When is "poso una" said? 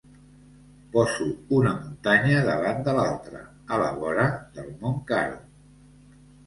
0.95-1.73